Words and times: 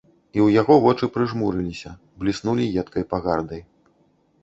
І 0.37 0.37
ў 0.45 0.47
яго 0.61 0.77
вочы 0.85 1.09
прыжмурыліся, 1.17 1.89
бліснулі 2.25 2.71
едкай 2.85 3.03
пагардай. 3.15 3.67